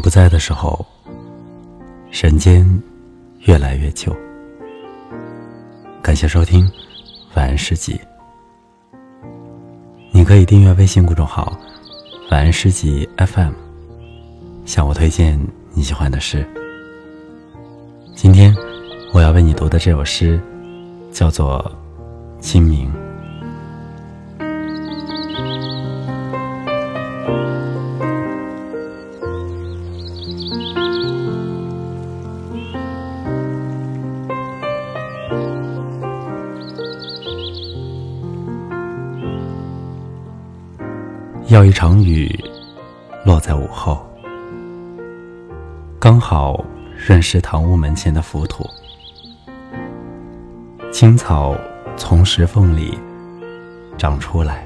[0.00, 0.84] 不在的时候，
[2.10, 2.66] 人间
[3.40, 4.16] 越来越旧。
[6.00, 6.68] 感谢收听
[7.34, 8.00] 晚安诗集。
[10.10, 11.52] 你可以订阅微信公众号
[12.32, 13.52] “晚安诗集 FM”，
[14.64, 15.38] 向我推荐
[15.74, 16.46] 你喜欢的诗。
[18.14, 18.54] 今天
[19.12, 20.40] 我要为你读的这首诗，
[21.12, 21.70] 叫做
[22.42, 22.90] 《清明》。
[41.50, 42.32] 要一场雨
[43.24, 44.06] 落在午后，
[45.98, 46.64] 刚好
[46.96, 48.64] 润湿堂屋门前的浮土。
[50.92, 51.56] 青草
[51.96, 52.96] 从石缝里
[53.98, 54.64] 长出来。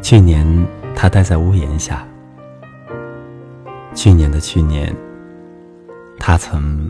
[0.00, 0.46] 去年
[0.94, 2.06] 他待在屋檐下，
[3.96, 4.94] 去年的去年，
[6.20, 6.88] 他曾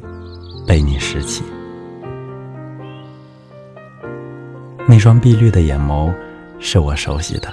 [0.66, 1.42] 被你拾起。
[4.86, 6.12] 那双碧绿的眼眸。
[6.58, 7.52] 是我熟悉的，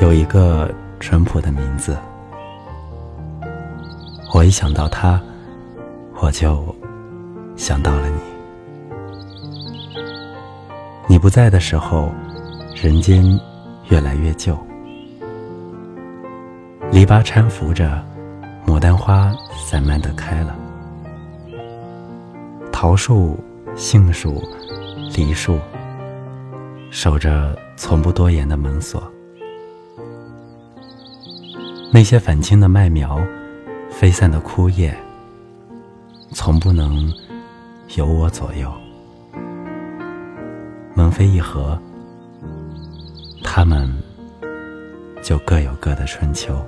[0.00, 1.96] 有一个淳朴的名字。
[4.34, 5.20] 我一想到他，
[6.20, 6.74] 我就
[7.56, 8.20] 想到了你。
[11.08, 12.12] 你不在的时候，
[12.74, 13.24] 人间
[13.88, 14.56] 越来越旧。
[16.92, 18.04] 篱笆搀扶着，
[18.66, 19.32] 牡丹花
[19.66, 20.54] 散漫的开了。
[22.70, 23.38] 桃树、
[23.74, 24.42] 杏树、
[25.14, 25.58] 梨树。
[26.90, 29.02] 守着从不多言的门锁，
[31.92, 33.18] 那些返青的麦苗，
[33.90, 34.94] 飞散的枯叶，
[36.32, 37.10] 从不能
[37.96, 38.70] 由我左右。
[40.94, 41.80] 门扉一合，
[43.44, 43.88] 他们
[45.22, 46.60] 就各有各的春秋。